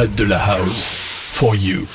interprète 0.00 0.14
de 0.14 0.24
la 0.24 0.38
house. 0.38 0.96
For 1.32 1.54
you. 1.54 1.86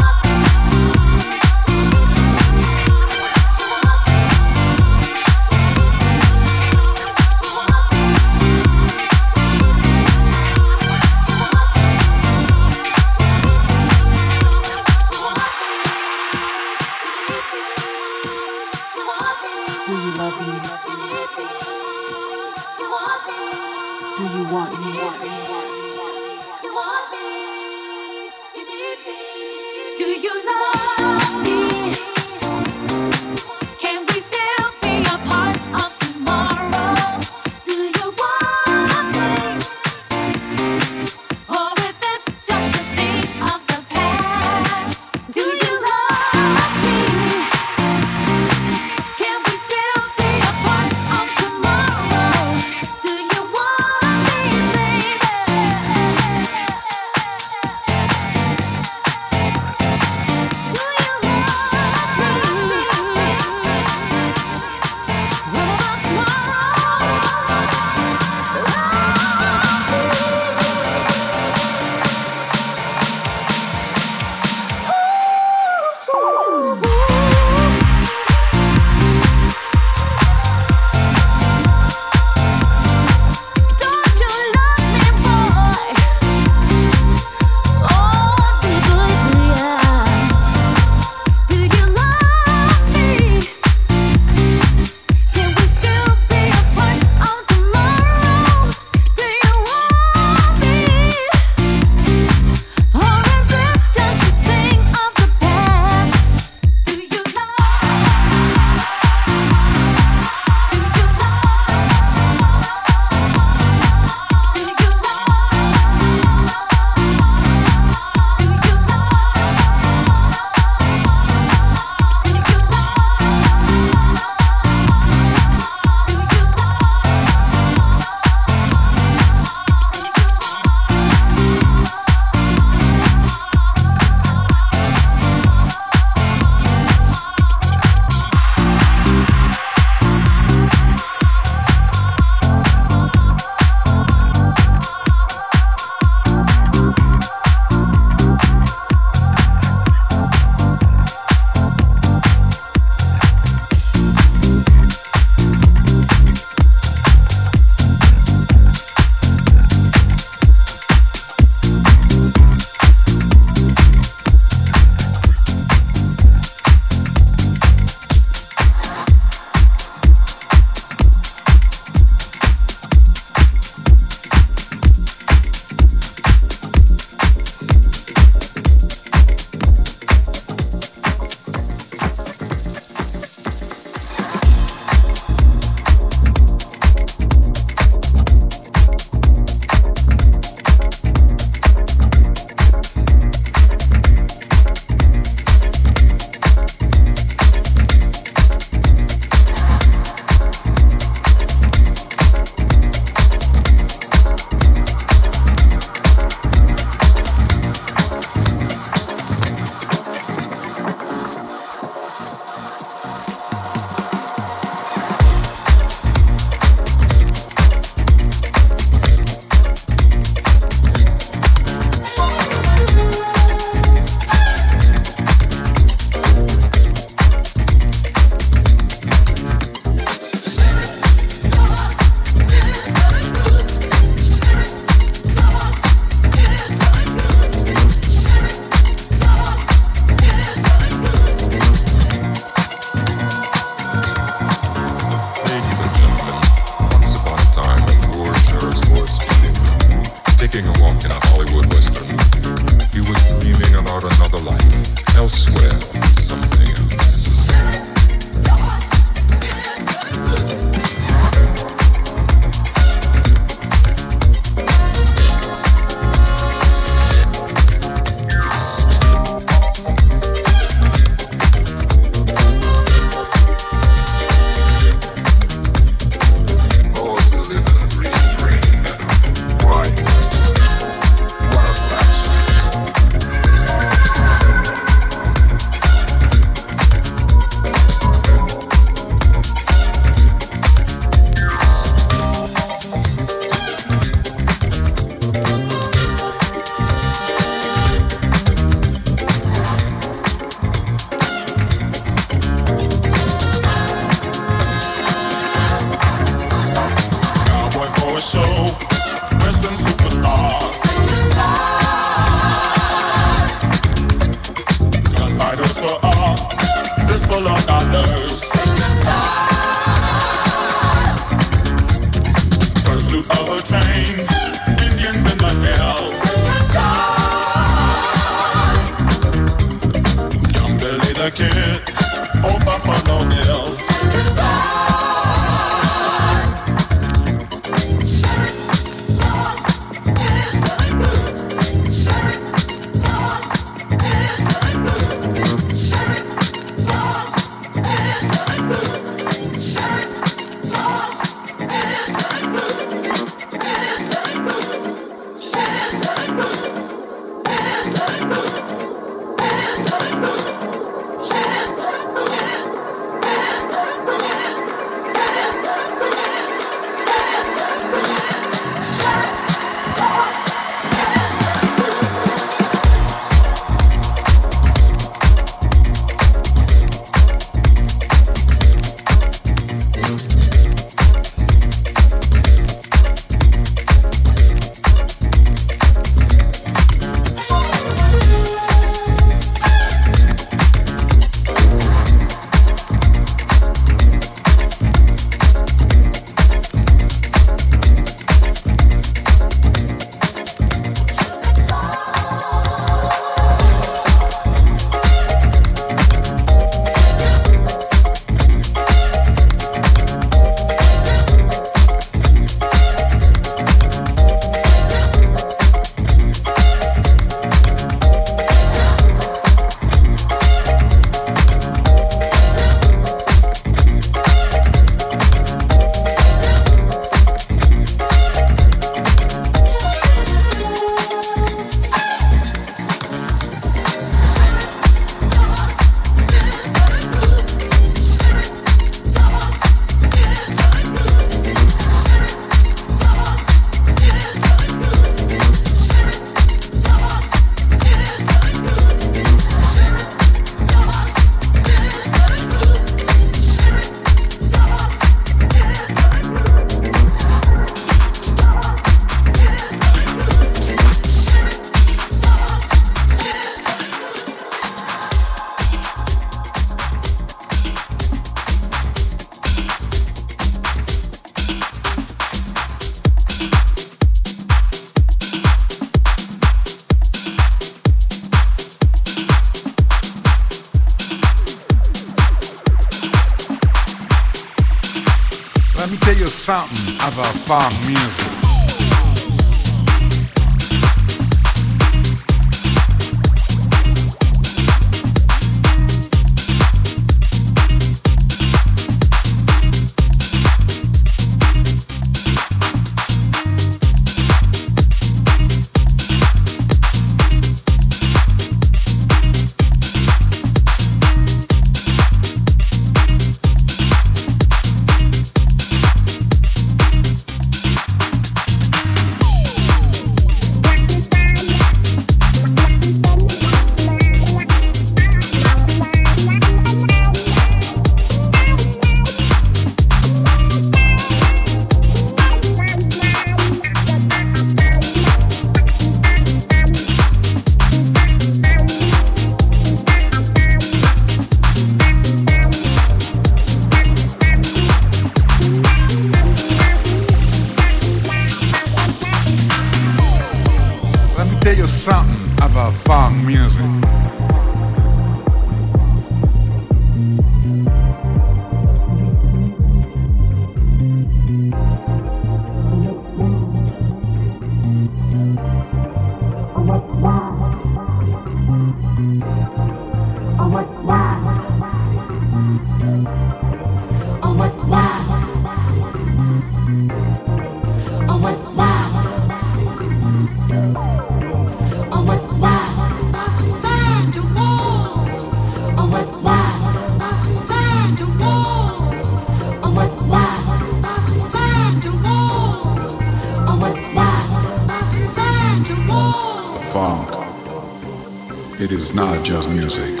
It 598.61 598.71
is 598.71 598.93
not 598.93 599.25
just 599.25 599.49
music. 599.49 600.00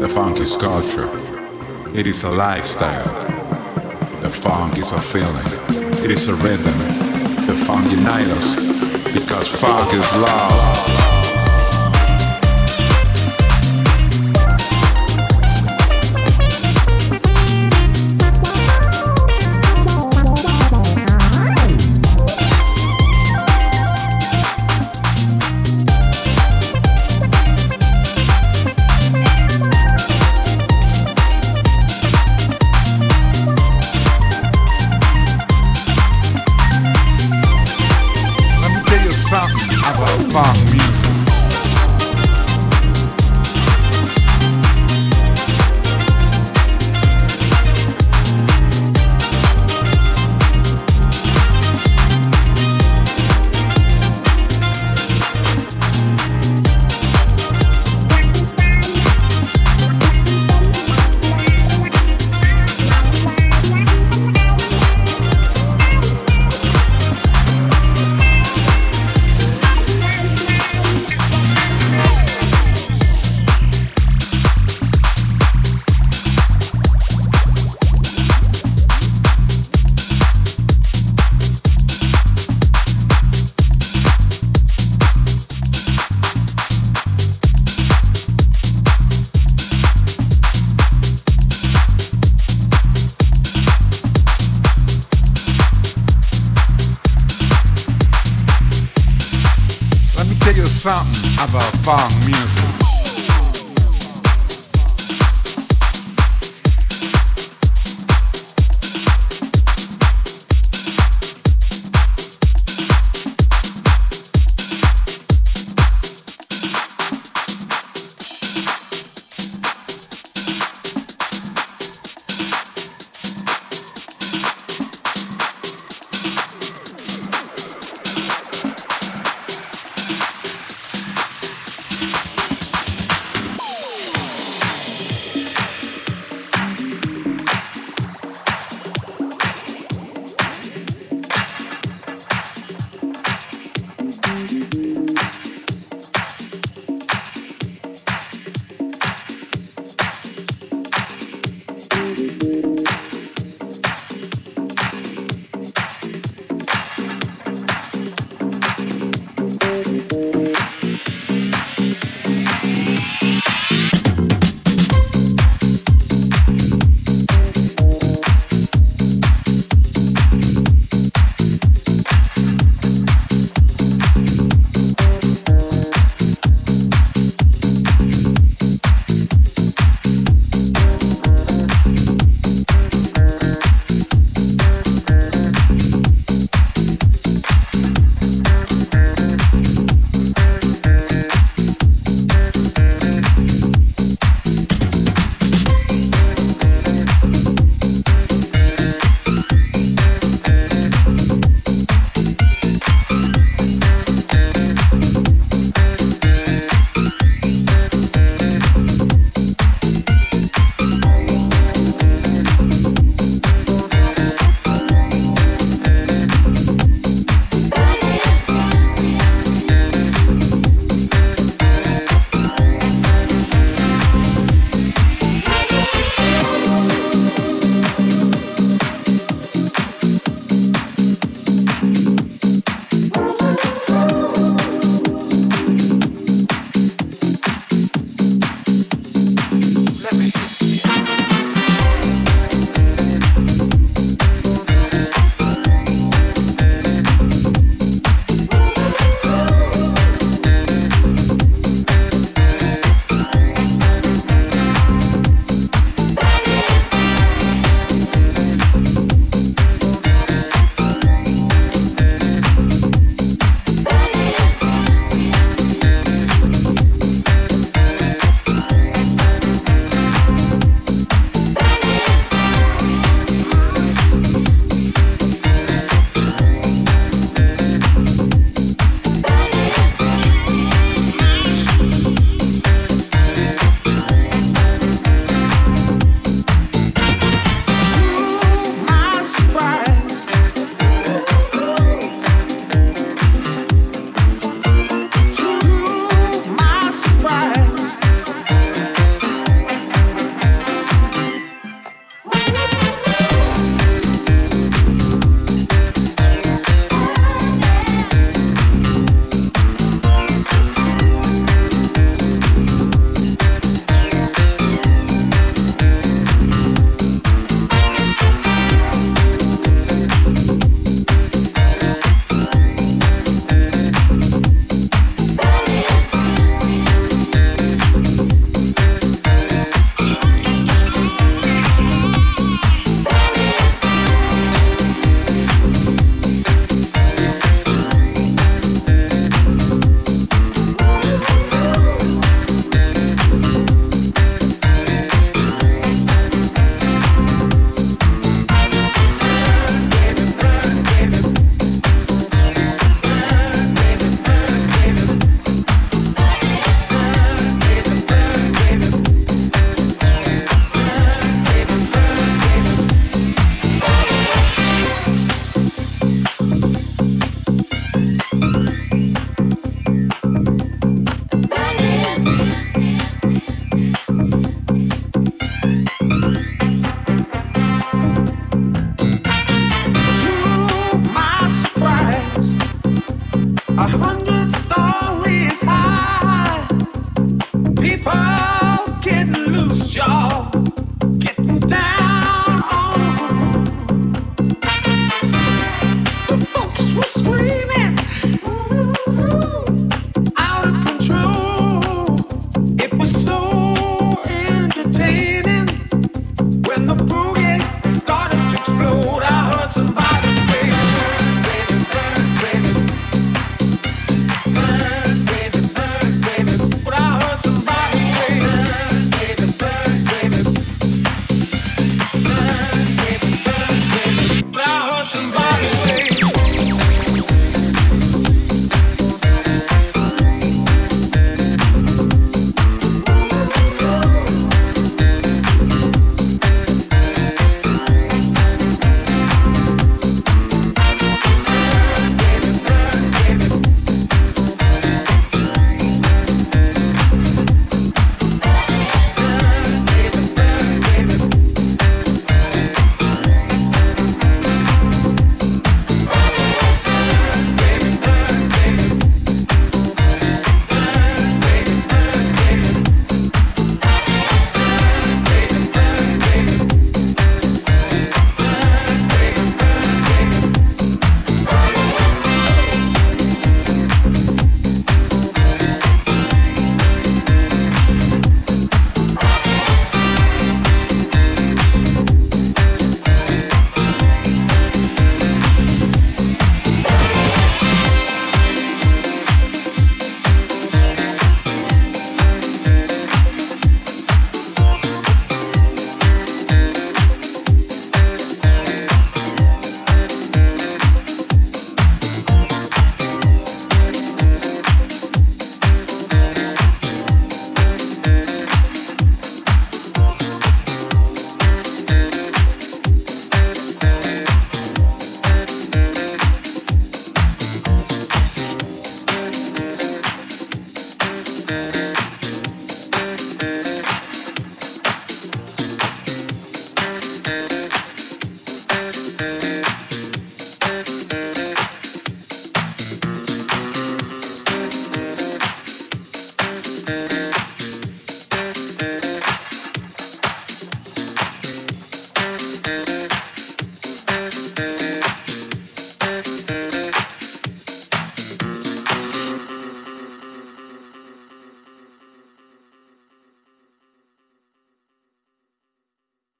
The 0.00 0.08
funk 0.08 0.40
is 0.40 0.56
culture. 0.56 1.10
It 1.94 2.06
is 2.06 2.24
a 2.24 2.30
lifestyle. 2.30 3.12
The 4.22 4.30
funk 4.30 4.78
is 4.78 4.92
a 4.92 5.00
feeling. 5.00 5.46
It 6.02 6.10
is 6.10 6.26
a 6.26 6.34
rhythm. 6.36 6.78
The 7.46 7.52
funk 7.66 7.90
unites 7.90 8.30
us 8.30 9.12
because 9.12 9.46
funk 9.48 9.92
is 9.92 10.10
love. 10.14 11.19
Let 101.60 101.84